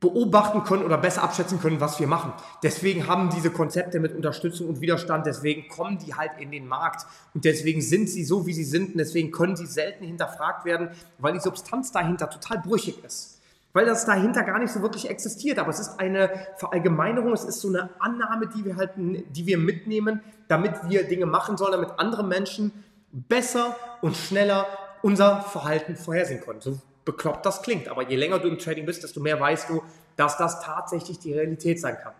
beobachten 0.00 0.64
können 0.64 0.82
oder 0.82 0.98
besser 0.98 1.22
abschätzen 1.22 1.60
können, 1.60 1.80
was 1.80 2.00
wir 2.00 2.08
machen. 2.08 2.32
Deswegen 2.64 3.06
haben 3.06 3.30
diese 3.30 3.50
Konzepte 3.50 4.00
mit 4.00 4.14
Unterstützung 4.14 4.68
und 4.68 4.80
Widerstand, 4.80 5.26
deswegen 5.26 5.68
kommen 5.68 5.98
die 5.98 6.12
halt 6.12 6.32
in 6.40 6.50
den 6.50 6.66
Markt 6.66 7.06
und 7.34 7.44
deswegen 7.44 7.80
sind 7.80 8.10
sie 8.10 8.24
so, 8.24 8.44
wie 8.44 8.52
sie 8.52 8.64
sind 8.64 8.92
und 8.92 8.98
deswegen 8.98 9.30
können 9.30 9.54
sie 9.54 9.66
selten 9.66 10.04
hinterfragt 10.04 10.64
werden, 10.64 10.90
weil 11.18 11.34
die 11.34 11.40
Substanz 11.40 11.92
dahinter 11.92 12.28
total 12.28 12.58
brüchig 12.58 13.04
ist. 13.04 13.41
Weil 13.72 13.86
das 13.86 14.04
dahinter 14.04 14.42
gar 14.42 14.58
nicht 14.58 14.72
so 14.72 14.82
wirklich 14.82 15.08
existiert, 15.08 15.58
aber 15.58 15.70
es 15.70 15.80
ist 15.80 15.98
eine 15.98 16.30
Verallgemeinerung, 16.56 17.32
es 17.32 17.44
ist 17.44 17.60
so 17.60 17.68
eine 17.68 17.88
Annahme, 17.98 18.48
die 18.48 18.64
wir 18.64 18.76
halt, 18.76 18.90
die 18.96 19.46
wir 19.46 19.56
mitnehmen, 19.56 20.20
damit 20.48 20.74
wir 20.88 21.04
Dinge 21.04 21.24
machen 21.24 21.56
sollen, 21.56 21.72
damit 21.72 21.98
andere 21.98 22.22
Menschen 22.22 22.72
besser 23.12 23.76
und 24.02 24.16
schneller 24.16 24.66
unser 25.00 25.40
Verhalten 25.40 25.96
vorhersehen 25.96 26.40
können. 26.40 26.60
So 26.60 26.78
bekloppt 27.04 27.46
das 27.46 27.62
klingt. 27.62 27.88
Aber 27.88 28.08
je 28.08 28.16
länger 28.16 28.38
du 28.38 28.48
im 28.48 28.58
Trading 28.58 28.86
bist, 28.86 29.02
desto 29.02 29.20
mehr 29.20 29.40
weißt 29.40 29.70
du, 29.70 29.82
dass 30.16 30.36
das 30.36 30.60
tatsächlich 30.60 31.18
die 31.18 31.32
Realität 31.32 31.80
sein 31.80 31.96
kann. 31.96 32.12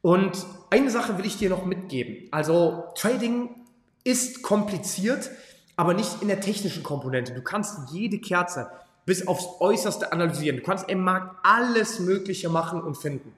Und 0.00 0.46
eine 0.70 0.90
Sache 0.90 1.18
will 1.18 1.26
ich 1.26 1.38
dir 1.38 1.50
noch 1.50 1.64
mitgeben. 1.64 2.28
Also 2.30 2.84
Trading 2.94 3.50
ist 4.04 4.42
kompliziert, 4.42 5.30
aber 5.76 5.94
nicht 5.94 6.22
in 6.22 6.28
der 6.28 6.40
technischen 6.40 6.82
Komponente. 6.82 7.34
Du 7.34 7.42
kannst 7.42 7.90
jede 7.92 8.18
Kerze 8.18 8.70
bis 9.08 9.26
aufs 9.26 9.48
Äußerste 9.58 10.12
analysieren. 10.12 10.58
Du 10.58 10.62
kannst 10.62 10.86
im 10.90 11.02
Markt 11.02 11.34
alles 11.42 11.98
Mögliche 11.98 12.50
machen 12.50 12.82
und 12.82 12.94
finden. 12.98 13.32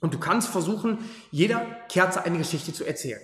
Und 0.00 0.14
du 0.14 0.18
kannst 0.18 0.48
versuchen, 0.48 0.98
jeder 1.30 1.66
Kerze 1.90 2.24
eine 2.24 2.38
Geschichte 2.38 2.72
zu 2.72 2.86
erzählen. 2.86 3.20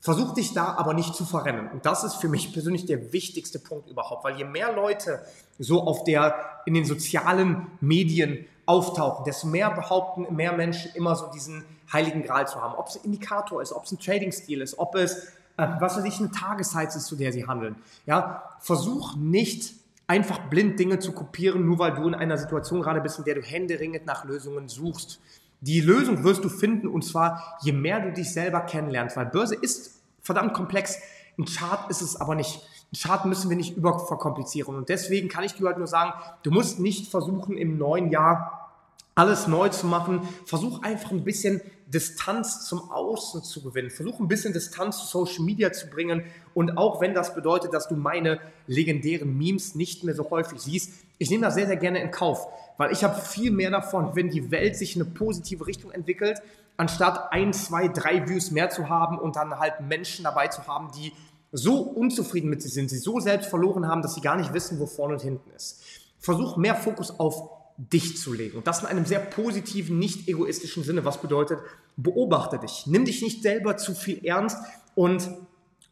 Versuch 0.00 0.34
dich 0.34 0.54
da 0.54 0.74
aber 0.74 0.94
nicht 0.94 1.16
zu 1.16 1.24
verrennen. 1.24 1.68
Und 1.68 1.84
das 1.84 2.04
ist 2.04 2.14
für 2.14 2.28
mich 2.28 2.52
persönlich 2.52 2.86
der 2.86 3.12
wichtigste 3.12 3.58
Punkt 3.58 3.90
überhaupt, 3.90 4.22
weil 4.22 4.36
je 4.36 4.44
mehr 4.44 4.72
Leute 4.72 5.20
so 5.58 5.82
auf 5.82 6.04
der, 6.04 6.62
in 6.64 6.74
den 6.74 6.84
sozialen 6.84 7.66
Medien 7.80 8.46
auftauchen, 8.64 9.24
desto 9.24 9.48
mehr 9.48 9.70
behaupten 9.72 10.32
mehr 10.32 10.52
Menschen 10.52 10.92
immer 10.94 11.16
so 11.16 11.26
diesen 11.34 11.64
heiligen 11.92 12.22
Gral 12.22 12.46
zu 12.46 12.62
haben. 12.62 12.76
Ob 12.76 12.86
es 12.86 12.98
ein 12.98 13.04
Indikator 13.04 13.60
ist, 13.60 13.72
ob 13.72 13.84
es 13.84 13.90
ein 13.90 13.98
Trading-Stil 13.98 14.60
ist, 14.60 14.78
ob 14.78 14.94
es, 14.94 15.24
äh, 15.56 15.66
was 15.80 15.96
weiß 15.96 16.04
ich, 16.04 16.20
eine 16.20 16.30
Tageszeit 16.30 16.94
ist, 16.94 17.06
zu 17.06 17.16
der 17.16 17.32
sie 17.32 17.48
handeln. 17.48 17.74
Ja, 18.06 18.44
versuch 18.60 19.16
nicht 19.16 19.74
einfach 20.06 20.48
blind 20.48 20.78
Dinge 20.78 20.98
zu 20.98 21.12
kopieren, 21.12 21.66
nur 21.66 21.78
weil 21.78 21.94
du 21.94 22.06
in 22.06 22.14
einer 22.14 22.38
Situation 22.38 22.82
gerade 22.82 23.00
bist, 23.00 23.18
in 23.18 23.24
der 23.24 23.34
du 23.34 23.42
händeringend 23.42 24.06
nach 24.06 24.24
Lösungen 24.24 24.68
suchst. 24.68 25.20
Die 25.60 25.80
Lösung 25.80 26.22
wirst 26.22 26.44
du 26.44 26.48
finden 26.48 26.86
und 26.86 27.02
zwar 27.02 27.58
je 27.62 27.72
mehr 27.72 28.00
du 28.00 28.12
dich 28.12 28.32
selber 28.32 28.60
kennenlernst, 28.60 29.16
weil 29.16 29.26
Börse 29.26 29.54
ist 29.54 30.00
verdammt 30.20 30.54
komplex. 30.54 30.98
Ein 31.38 31.46
Chart 31.46 31.90
ist 31.90 32.02
es 32.02 32.16
aber 32.20 32.34
nicht. 32.34 32.62
Ein 32.92 32.96
Chart 32.96 33.24
müssen 33.24 33.50
wir 33.50 33.56
nicht 33.56 33.76
überverkomplizieren 33.76 34.76
und 34.76 34.88
deswegen 34.88 35.28
kann 35.28 35.44
ich 35.44 35.54
dir 35.54 35.66
halt 35.66 35.78
nur 35.78 35.88
sagen, 35.88 36.12
du 36.42 36.50
musst 36.50 36.78
nicht 36.78 37.10
versuchen 37.10 37.56
im 37.56 37.78
neuen 37.78 38.10
Jahr 38.10 38.55
alles 39.16 39.48
neu 39.48 39.70
zu 39.70 39.86
machen. 39.86 40.28
Versuch 40.44 40.82
einfach 40.82 41.10
ein 41.10 41.24
bisschen 41.24 41.60
Distanz 41.86 42.66
zum 42.66 42.90
Außen 42.90 43.42
zu 43.42 43.62
gewinnen. 43.62 43.90
Versuch 43.90 44.20
ein 44.20 44.28
bisschen 44.28 44.52
Distanz 44.52 44.98
zu 44.98 45.06
Social 45.06 45.44
Media 45.44 45.72
zu 45.72 45.88
bringen. 45.88 46.22
Und 46.54 46.76
auch 46.76 47.00
wenn 47.00 47.14
das 47.14 47.34
bedeutet, 47.34 47.72
dass 47.72 47.88
du 47.88 47.96
meine 47.96 48.38
legendären 48.66 49.36
Memes 49.36 49.74
nicht 49.74 50.04
mehr 50.04 50.14
so 50.14 50.30
häufig 50.30 50.60
siehst, 50.60 50.92
ich 51.18 51.30
nehme 51.30 51.46
das 51.46 51.54
sehr, 51.54 51.66
sehr 51.66 51.76
gerne 51.76 52.02
in 52.02 52.10
Kauf, 52.10 52.46
weil 52.76 52.92
ich 52.92 53.02
habe 53.02 53.18
viel 53.18 53.50
mehr 53.50 53.70
davon, 53.70 54.14
wenn 54.14 54.28
die 54.28 54.50
Welt 54.50 54.76
sich 54.76 54.96
in 54.96 55.02
eine 55.02 55.10
positive 55.10 55.66
Richtung 55.66 55.90
entwickelt, 55.92 56.42
anstatt 56.76 57.32
ein, 57.32 57.54
zwei, 57.54 57.88
drei 57.88 58.28
Views 58.28 58.50
mehr 58.50 58.68
zu 58.68 58.90
haben 58.90 59.18
und 59.18 59.36
dann 59.36 59.58
halt 59.58 59.80
Menschen 59.80 60.24
dabei 60.24 60.48
zu 60.48 60.66
haben, 60.66 60.90
die 60.94 61.14
so 61.52 61.80
unzufrieden 61.80 62.50
mit 62.50 62.60
sich 62.60 62.74
sind, 62.74 62.90
sie 62.90 62.98
so 62.98 63.18
selbst 63.18 63.48
verloren 63.48 63.88
haben, 63.88 64.02
dass 64.02 64.14
sie 64.14 64.20
gar 64.20 64.36
nicht 64.36 64.52
wissen, 64.52 64.78
wo 64.78 64.84
vorne 64.84 65.14
und 65.14 65.22
hinten 65.22 65.50
ist. 65.56 65.80
Versuch 66.18 66.58
mehr 66.58 66.74
Fokus 66.74 67.18
auf 67.18 67.55
dich 67.78 68.16
zu 68.18 68.32
legen. 68.32 68.56
Und 68.56 68.66
das 68.66 68.80
in 68.80 68.86
einem 68.86 69.04
sehr 69.04 69.20
positiven, 69.20 69.98
nicht 69.98 70.28
egoistischen 70.28 70.82
Sinne, 70.82 71.04
was 71.04 71.20
bedeutet, 71.20 71.60
beobachte 71.96 72.58
dich. 72.58 72.86
Nimm 72.86 73.04
dich 73.04 73.22
nicht 73.22 73.42
selber 73.42 73.76
zu 73.76 73.94
viel 73.94 74.24
ernst 74.24 74.58
und 74.94 75.28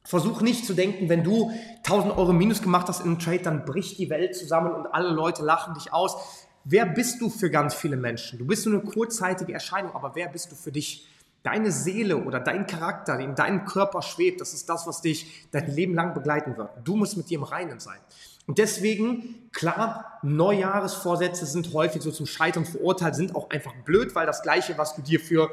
versuch 0.04 0.42
nicht 0.42 0.66
zu 0.66 0.74
denken, 0.74 1.08
wenn 1.08 1.24
du 1.24 1.50
1000 1.78 2.16
Euro 2.16 2.32
Minus 2.32 2.62
gemacht 2.62 2.88
hast 2.88 3.00
in 3.00 3.06
einem 3.06 3.18
Trade, 3.18 3.42
dann 3.42 3.64
bricht 3.64 3.98
die 3.98 4.10
Welt 4.10 4.36
zusammen 4.36 4.72
und 4.72 4.86
alle 4.86 5.10
Leute 5.10 5.42
lachen 5.42 5.74
dich 5.74 5.92
aus. 5.92 6.16
Wer 6.64 6.86
bist 6.86 7.20
du 7.20 7.28
für 7.28 7.50
ganz 7.50 7.74
viele 7.74 7.96
Menschen? 7.96 8.38
Du 8.38 8.46
bist 8.46 8.66
nur 8.66 8.80
eine 8.80 8.90
kurzzeitige 8.90 9.52
Erscheinung, 9.52 9.94
aber 9.94 10.14
wer 10.14 10.28
bist 10.28 10.50
du 10.50 10.56
für 10.56 10.72
dich? 10.72 11.08
Deine 11.44 11.70
Seele 11.70 12.16
oder 12.16 12.40
dein 12.40 12.66
Charakter, 12.66 13.20
in 13.20 13.36
deinem 13.36 13.64
Körper 13.66 14.02
schwebt, 14.02 14.40
das 14.40 14.52
ist 14.52 14.68
das, 14.68 14.86
was 14.86 15.02
dich 15.02 15.46
dein 15.52 15.70
Leben 15.70 15.94
lang 15.94 16.12
begleiten 16.12 16.56
wird. 16.56 16.70
Du 16.82 16.96
musst 16.96 17.16
mit 17.16 17.30
dir 17.30 17.38
im 17.38 17.44
Reinen 17.44 17.78
sein. 17.78 17.98
Und 18.46 18.58
deswegen, 18.58 19.50
klar, 19.52 20.18
Neujahresvorsätze 20.22 21.46
sind 21.46 21.72
häufig 21.72 22.02
so 22.02 22.10
zum 22.10 22.26
Scheitern 22.26 22.64
verurteilt, 22.64 23.14
sind 23.14 23.36
auch 23.36 23.50
einfach 23.50 23.74
blöd, 23.84 24.14
weil 24.14 24.26
das 24.26 24.42
Gleiche, 24.42 24.76
was 24.76 24.96
du 24.96 25.02
dir 25.02 25.20
für 25.20 25.50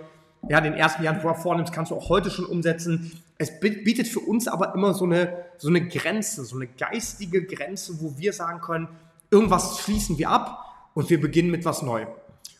ja, 0.50 0.60
den 0.60 0.74
1. 0.74 0.93
Januar 1.01 1.36
vornimmst, 1.36 1.71
kannst 1.71 1.91
du 1.91 1.95
auch 1.95 2.10
heute 2.10 2.31
schon 2.31 2.45
umsetzen. 2.45 3.21
Es 3.38 3.60
bietet 3.60 4.07
für 4.07 4.19
uns 4.19 4.48
aber 4.48 4.74
immer 4.74 4.93
so 4.93 5.05
eine, 5.05 5.45
so 5.57 5.69
eine 5.69 5.88
Grenze, 5.88 6.43
so 6.43 6.55
eine 6.55 6.67
geistige 6.67 7.45
Grenze, 7.45 8.01
wo 8.01 8.17
wir 8.17 8.33
sagen 8.33 8.60
können, 8.60 8.88
irgendwas 9.29 9.79
schließen 9.79 10.17
wir 10.17 10.29
ab 10.29 10.65
und 10.93 11.10
wir 11.10 11.21
beginnen 11.21 11.51
mit 11.51 11.63
was 11.63 11.81
Neuem. 11.81 12.07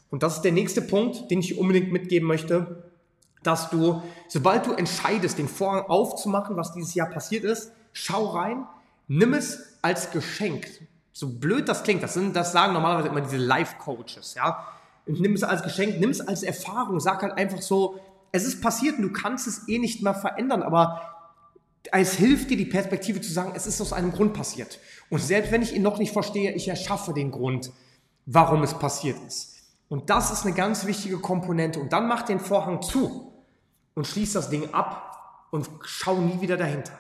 Und 0.10 0.24
das 0.24 0.38
ist 0.38 0.42
der 0.42 0.52
nächste 0.52 0.82
Punkt, 0.82 1.32
den 1.32 1.40
ich 1.40 1.58
unbedingt 1.58 1.92
mitgeben 1.92 2.28
möchte, 2.28 2.84
dass 3.44 3.70
du, 3.70 4.02
sobald 4.28 4.66
du 4.66 4.74
entscheidest, 4.74 5.38
den 5.38 5.48
Vorhang 5.48 5.86
aufzumachen, 5.86 6.56
was 6.56 6.74
dieses 6.74 6.94
Jahr 6.94 7.10
passiert 7.10 7.44
ist, 7.44 7.72
schau 7.94 8.28
rein, 8.28 8.66
nimm 9.08 9.34
es 9.34 9.78
als 9.82 10.12
Geschenk. 10.12 10.68
So 11.14 11.28
blöd 11.28 11.68
das 11.68 11.84
klingt, 11.84 12.04
das, 12.04 12.14
sind, 12.14 12.36
das 12.36 12.52
sagen 12.52 12.74
normalerweise 12.74 13.10
immer 13.10 13.22
diese 13.22 13.38
Life-Coaches, 13.38 14.36
ja. 14.36 14.66
Nimm 15.08 15.34
es 15.34 15.44
als 15.44 15.64
Geschenk, 15.64 16.00
nimm 16.00 16.12
es 16.12 16.22
als 16.22 16.44
Erfahrung, 16.44 17.00
sag 17.00 17.24
halt 17.24 17.34
einfach 17.34 17.62
so, 17.62 18.00
es 18.32 18.46
ist 18.46 18.62
passiert 18.62 18.98
und 18.98 19.04
du 19.04 19.12
kannst 19.12 19.48
es 19.48 19.68
eh 19.68 19.80
nicht 19.80 20.04
mehr 20.04 20.14
verändern, 20.14 20.64
aber 20.64 21.02
es 21.92 22.14
hilft 22.14 22.50
dir 22.50 22.58
die 22.58 22.66
Perspektive 22.66 23.20
zu 23.20 23.34
sagen, 23.34 23.54
es 23.56 23.68
ist 23.68 23.82
aus 23.82 23.92
einem 23.92 24.12
Grund 24.12 24.34
passiert. 24.34 24.80
Und 25.10 25.20
selbst 25.20 25.52
wenn 25.52 25.62
ich 25.62 25.76
ihn 25.76 25.82
noch 25.82 25.98
nicht 25.98 26.14
verstehe, 26.14 26.54
ich 26.54 26.68
erschaffe 26.68 27.14
den 27.14 27.32
Grund, 27.32 27.72
warum 28.26 28.64
es 28.64 28.76
passiert 28.76 29.18
ist. 29.28 29.58
Und 29.90 30.10
das 30.10 30.32
ist 30.32 30.46
eine 30.46 30.56
ganz 30.56 30.86
wichtige 30.86 31.18
Komponente. 31.18 31.80
Und 31.80 31.92
dann 31.92 32.08
mach 32.08 32.22
den 32.22 32.40
Vorhang 32.40 32.82
zu 32.82 33.31
und 33.96 34.08
schließ 34.08 34.34
das 34.34 34.50
Ding 34.50 34.74
ab 34.74 35.48
und 35.52 35.70
schau 35.84 36.16
nie 36.16 36.42
wieder 36.42 36.58
dahinter. 36.58 36.94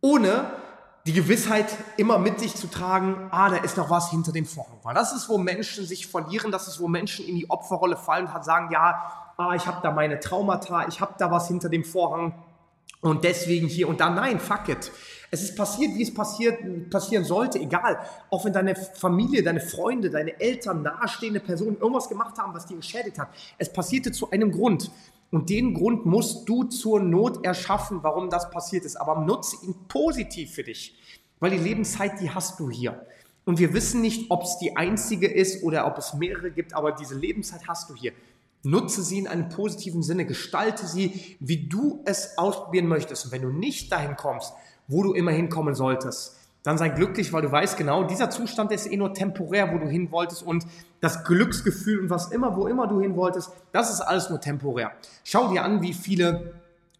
Ohne 0.00 0.50
die 1.06 1.12
Gewissheit 1.12 1.66
immer 1.96 2.18
mit 2.18 2.40
sich 2.40 2.54
zu 2.56 2.66
tragen, 2.66 3.28
ah, 3.30 3.48
da 3.48 3.56
ist 3.56 3.76
noch 3.76 3.90
was 3.90 4.10
hinter 4.10 4.32
dem 4.32 4.44
Vorhang. 4.44 4.78
Weil 4.82 4.94
das 4.94 5.12
ist, 5.12 5.28
wo 5.28 5.38
Menschen 5.38 5.86
sich 5.86 6.08
verlieren, 6.08 6.50
das 6.50 6.66
ist, 6.66 6.80
wo 6.80 6.88
Menschen 6.88 7.24
in 7.26 7.36
die 7.36 7.48
Opferrolle 7.48 7.96
fallen 7.96 8.26
und 8.26 8.44
sagen, 8.44 8.70
ja, 8.72 9.32
ah, 9.36 9.54
ich 9.54 9.66
habe 9.66 9.78
da 9.82 9.92
meine 9.92 10.18
Traumata, 10.18 10.88
ich 10.88 11.00
habe 11.00 11.14
da 11.18 11.30
was 11.30 11.46
hinter 11.46 11.68
dem 11.68 11.84
Vorhang 11.84 12.34
und 13.00 13.22
deswegen 13.22 13.68
hier 13.68 13.88
und 13.88 14.00
da. 14.00 14.10
Nein, 14.10 14.40
fuck 14.40 14.68
it. 14.68 14.90
Es 15.30 15.42
ist 15.42 15.56
passiert, 15.56 15.94
wie 15.94 16.02
es 16.02 16.12
passiert, 16.12 16.90
passieren 16.90 17.24
sollte, 17.24 17.58
egal. 17.58 18.00
Auch 18.30 18.44
wenn 18.44 18.52
deine 18.52 18.74
Familie, 18.74 19.42
deine 19.42 19.60
Freunde, 19.60 20.10
deine 20.10 20.40
Eltern, 20.40 20.82
nahestehende 20.82 21.40
Personen 21.40 21.76
irgendwas 21.76 22.08
gemacht 22.08 22.38
haben, 22.38 22.54
was 22.54 22.66
dir 22.66 22.76
geschädigt 22.76 23.18
hat. 23.18 23.28
Es 23.58 23.72
passierte 23.72 24.12
zu 24.12 24.30
einem 24.30 24.50
Grund. 24.50 24.90
Und 25.30 25.50
den 25.50 25.74
Grund 25.74 26.06
musst 26.06 26.48
du 26.48 26.64
zur 26.64 27.00
Not 27.00 27.44
erschaffen, 27.44 28.02
warum 28.02 28.30
das 28.30 28.50
passiert 28.50 28.84
ist. 28.84 28.96
Aber 28.96 29.20
nutze 29.20 29.56
ihn 29.64 29.74
positiv 29.88 30.54
für 30.54 30.62
dich. 30.62 30.96
Weil 31.40 31.50
die 31.50 31.58
Lebenszeit, 31.58 32.20
die 32.20 32.30
hast 32.30 32.60
du 32.60 32.70
hier. 32.70 33.04
Und 33.44 33.58
wir 33.58 33.72
wissen 33.74 34.00
nicht, 34.00 34.30
ob 34.30 34.42
es 34.42 34.58
die 34.58 34.76
einzige 34.76 35.28
ist 35.28 35.62
oder 35.62 35.86
ob 35.86 35.98
es 35.98 36.14
mehrere 36.14 36.50
gibt, 36.50 36.74
aber 36.74 36.92
diese 36.92 37.14
Lebenszeit 37.14 37.68
hast 37.68 37.88
du 37.88 37.94
hier. 37.94 38.12
Nutze 38.64 39.02
sie 39.02 39.18
in 39.18 39.28
einem 39.28 39.48
positiven 39.48 40.02
Sinne, 40.02 40.26
gestalte 40.26 40.86
sie, 40.86 41.36
wie 41.38 41.68
du 41.68 42.02
es 42.04 42.36
ausprobieren 42.38 42.88
möchtest. 42.88 43.26
Und 43.26 43.32
wenn 43.32 43.42
du 43.42 43.50
nicht 43.50 43.92
dahin 43.92 44.16
kommst, 44.16 44.52
wo 44.88 45.04
du 45.04 45.12
immer 45.12 45.30
hinkommen 45.30 45.76
solltest, 45.76 46.36
dann 46.66 46.78
sei 46.78 46.88
glücklich, 46.88 47.32
weil 47.32 47.42
du 47.42 47.52
weißt 47.52 47.76
genau, 47.76 48.02
dieser 48.02 48.28
Zustand 48.28 48.72
ist 48.72 48.90
eh 48.90 48.96
nur 48.96 49.14
temporär, 49.14 49.72
wo 49.72 49.78
du 49.78 49.86
hin 49.86 50.10
wolltest 50.10 50.42
und 50.42 50.66
das 51.00 51.22
Glücksgefühl 51.22 52.00
und 52.00 52.10
was 52.10 52.32
immer, 52.32 52.56
wo 52.56 52.66
immer 52.66 52.88
du 52.88 53.00
hin 53.00 53.14
wolltest, 53.14 53.52
das 53.70 53.92
ist 53.92 54.00
alles 54.00 54.30
nur 54.30 54.40
temporär. 54.40 54.90
Schau 55.22 55.52
dir 55.52 55.62
an, 55.62 55.80
wie 55.80 55.92
viele 55.92 56.54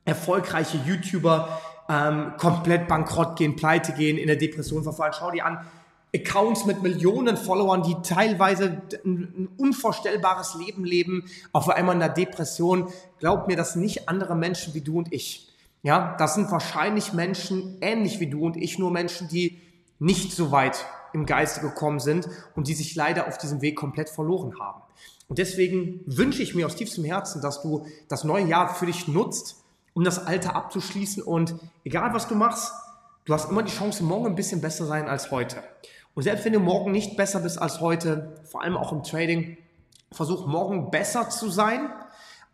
erfolgreiche 0.05 0.79
YouTuber 0.87 1.49
ähm, 1.89 2.35
komplett 2.39 2.87
bankrott 2.87 3.37
gehen, 3.37 3.57
pleite 3.57 3.93
gehen, 3.93 4.19
in 4.19 4.29
der 4.29 4.37
Depression 4.37 4.85
verfallen. 4.85 5.15
Schau 5.19 5.33
dir 5.33 5.45
an, 5.45 5.67
Accounts 6.15 6.65
mit 6.65 6.85
Millionen 6.85 7.37
Followern, 7.37 7.83
die 7.83 7.97
teilweise 8.05 8.83
ein 9.05 9.49
unvorstellbares 9.57 10.55
Leben 10.55 10.85
leben, 10.85 11.25
auf 11.53 11.69
einmal 11.69 11.95
in 11.95 12.01
der 12.01 12.11
Depression. 12.11 12.89
Glaub 13.19 13.49
mir, 13.49 13.57
das 13.57 13.75
nicht 13.75 14.09
andere 14.09 14.37
Menschen 14.37 14.75
wie 14.75 14.81
du 14.81 14.99
und 14.99 15.13
ich. 15.13 15.46
Ja, 15.87 16.17
das 16.19 16.35
sind 16.35 16.51
wahrscheinlich 16.51 17.13
Menschen 17.13 17.79
ähnlich 17.81 18.19
wie 18.19 18.27
du 18.27 18.45
und 18.45 18.57
ich, 18.57 18.77
nur 18.77 18.91
Menschen, 18.91 19.29
die 19.29 19.63
nicht 20.01 20.33
so 20.33 20.51
weit 20.51 20.85
im 21.13 21.27
Geiste 21.27 21.61
gekommen 21.61 22.01
sind 22.01 22.29
und 22.57 22.67
die 22.67 22.75
sich 22.75 22.97
leider 22.97 23.29
auf 23.29 23.39
diesem 23.39 23.63
Weg 23.63 23.77
komplett 23.77 24.11
verloren 24.11 24.59
haben. 24.59 24.83
Und 25.29 25.39
deswegen 25.39 26.01
wünsche 26.07 26.43
ich 26.43 26.57
mir 26.57 26.67
aus 26.67 26.75
tiefstem 26.75 27.05
Herzen, 27.05 27.41
dass 27.41 27.63
du 27.63 27.87
das 28.09 28.25
neue 28.25 28.47
Jahr 28.47 28.75
für 28.75 28.87
dich 28.87 29.07
nutzt, 29.07 29.63
um 29.95 30.03
das 30.03 30.27
Alte 30.27 30.57
abzuschließen 30.57 31.23
und 31.23 31.55
egal 31.85 32.13
was 32.13 32.27
du 32.27 32.35
machst, 32.35 32.73
du 33.25 33.33
hast 33.33 33.49
immer 33.49 33.63
die 33.63 33.71
Chance, 33.71 34.03
morgen 34.03 34.27
ein 34.27 34.35
bisschen 34.35 34.61
besser 34.61 34.87
sein 34.87 35.07
als 35.07 35.31
heute. 35.31 35.63
Und 36.15 36.25
selbst 36.25 36.45
wenn 36.45 36.53
du 36.53 36.59
morgen 36.59 36.91
nicht 36.91 37.17
besser 37.17 37.39
bist 37.39 37.63
als 37.63 37.81
heute, 37.81 38.41
vor 38.43 38.65
allem 38.65 38.77
auch 38.77 38.91
im 38.91 39.05
Trading, 39.05 39.57
versuch 40.11 40.49
morgen 40.49 40.91
besser 40.91 41.31
zu 41.31 41.49
sein, 41.49 41.89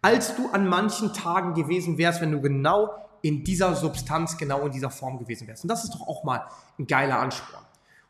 als 0.03 0.37
du 0.37 0.51
an 0.51 0.69
manchen 0.69 1.15
Tagen 1.15 1.55
gewesen 1.55 1.97
wärst, 1.97 2.21
wenn 2.21 2.33
du 2.33 2.43
genau 2.43 2.91
in 3.23 3.45
dieser 3.45 3.75
Substanz, 3.75 4.37
genau 4.37 4.67
in 4.67 4.73
dieser 4.73 4.91
Form 4.91 5.19
gewesen 5.19 5.47
wärst. 5.47 5.65
Und 5.65 5.69
das 5.69 5.85
ist 5.85 5.95
doch 5.95 6.07
auch 6.07 6.25
mal 6.25 6.45
ein 6.79 6.87
geiler 6.87 7.21
Ansporn. 7.21 7.65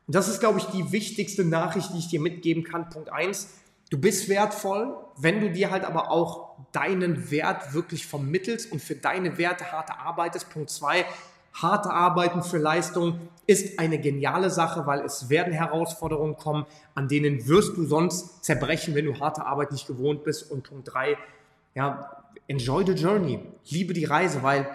Und 0.06 0.14
das 0.16 0.28
ist, 0.28 0.40
glaube 0.40 0.58
ich, 0.58 0.64
die 0.66 0.90
wichtigste 0.90 1.44
Nachricht, 1.44 1.92
die 1.92 1.98
ich 1.98 2.08
dir 2.08 2.20
mitgeben 2.20 2.64
kann. 2.64 2.88
Punkt 2.88 3.10
eins: 3.10 3.48
Du 3.90 3.98
bist 3.98 4.28
wertvoll, 4.28 4.96
wenn 5.16 5.40
du 5.40 5.50
dir 5.50 5.70
halt 5.70 5.84
aber 5.84 6.10
auch 6.10 6.56
deinen 6.72 7.30
Wert 7.30 7.74
wirklich 7.74 8.06
vermittelst 8.06 8.72
und 8.72 8.80
für 8.80 8.94
deine 8.94 9.38
Werte 9.38 9.70
harte 9.70 9.94
arbeitest. 9.98 10.50
Punkt 10.50 10.70
zwei: 10.70 11.04
Harte 11.52 11.90
Arbeiten 11.90 12.42
für 12.42 12.58
Leistung 12.58 13.28
ist 13.46 13.78
eine 13.78 13.98
geniale 13.98 14.48
Sache, 14.50 14.86
weil 14.86 15.00
es 15.00 15.28
werden 15.28 15.52
Herausforderungen 15.52 16.36
kommen, 16.36 16.64
an 16.94 17.08
denen 17.08 17.46
wirst 17.46 17.76
du 17.76 17.84
sonst 17.84 18.42
zerbrechen, 18.42 18.94
wenn 18.94 19.04
du 19.04 19.20
harte 19.20 19.44
Arbeit 19.44 19.70
nicht 19.72 19.86
gewohnt 19.86 20.24
bist. 20.24 20.50
Und 20.50 20.68
Punkt 20.68 20.92
drei: 20.92 21.18
Ja, 21.74 22.24
enjoy 22.48 22.84
the 22.86 22.92
journey. 22.92 23.40
Liebe 23.68 23.92
die 23.92 24.06
Reise, 24.06 24.42
weil 24.42 24.66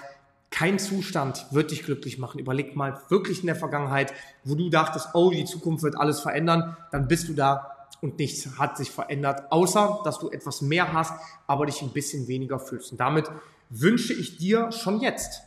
kein 0.50 0.80
Zustand 0.80 1.46
wird 1.52 1.72
dich 1.72 1.84
glücklich 1.84 2.18
machen. 2.18 2.40
Überleg 2.40 2.76
mal 2.76 3.02
wirklich 3.10 3.42
in 3.42 3.48
der 3.48 3.56
Vergangenheit, 3.56 4.14
wo 4.44 4.56
du 4.56 4.70
dachtest, 4.70 5.10
oh, 5.14 5.30
die 5.32 5.46
Zukunft 5.46 5.84
wird 5.84 5.98
alles 5.98 6.20
verändern, 6.20 6.78
dann 6.92 7.08
bist 7.08 7.28
du 7.28 7.34
da 7.34 7.72
und 8.02 8.20
nichts 8.20 8.58
hat 8.58 8.78
sich 8.78 8.92
verändert, 8.92 9.52
außer 9.52 10.02
dass 10.04 10.20
du 10.20 10.30
etwas 10.30 10.62
mehr 10.62 10.94
hast, 10.94 11.14
aber 11.48 11.66
dich 11.66 11.82
ein 11.82 11.90
bisschen 11.90 12.28
weniger 12.28 12.60
fühlst. 12.60 12.92
Und 12.92 13.00
damit 13.00 13.30
wünsche 13.70 14.14
ich 14.14 14.38
dir 14.38 14.72
schon 14.72 15.02
jetzt 15.02 15.42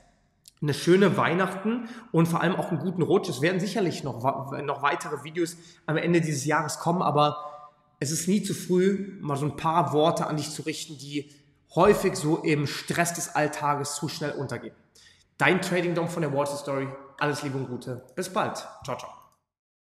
eine 0.62 0.74
schöne 0.74 1.16
Weihnachten 1.16 1.88
und 2.12 2.26
vor 2.26 2.42
allem 2.42 2.56
auch 2.56 2.70
einen 2.70 2.80
guten 2.80 3.02
Rutsch. 3.02 3.30
Es 3.30 3.40
werden 3.40 3.60
sicherlich 3.60 4.04
noch, 4.04 4.22
noch 4.62 4.82
weitere 4.82 5.24
Videos 5.24 5.56
am 5.86 5.96
Ende 5.96 6.20
dieses 6.20 6.44
Jahres 6.44 6.78
kommen, 6.78 7.00
aber 7.00 7.38
es 7.98 8.10
ist 8.10 8.28
nie 8.28 8.42
zu 8.42 8.54
früh, 8.54 9.18
mal 9.20 9.36
so 9.36 9.46
ein 9.46 9.56
paar 9.56 9.92
Worte 9.92 10.26
an 10.26 10.36
dich 10.36 10.50
zu 10.50 10.62
richten, 10.62 10.98
die 10.98 11.30
häufig 11.74 12.16
so 12.16 12.38
im 12.38 12.66
Stress 12.66 13.14
des 13.14 13.34
Alltages 13.34 13.94
zu 13.94 14.08
schnell 14.08 14.32
untergehen. 14.32 14.74
Dein 15.40 15.62
Trading 15.62 15.94
Dom 15.94 16.06
von 16.06 16.20
der 16.20 16.34
Water 16.34 16.54
Story. 16.54 16.86
Alles 17.18 17.42
Liebe 17.42 17.56
und 17.56 17.66
Gute. 17.66 18.04
Bis 18.14 18.30
bald. 18.30 18.58
Ciao, 18.84 18.98
ciao. 18.98 19.19